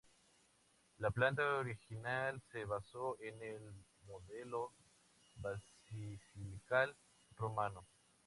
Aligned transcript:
La 0.97 1.11
planta 1.11 1.57
original 1.57 2.41
se 2.51 2.65
basó 2.65 3.17
en 3.21 3.39
el 3.43 3.61
modelo 4.07 4.73
basilical 5.35 6.95
romano. 7.37 7.85